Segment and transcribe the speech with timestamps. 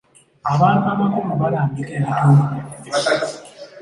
[0.53, 2.43] Abantu abakulu balambika ebitundu
[2.85, 3.33] byaffe.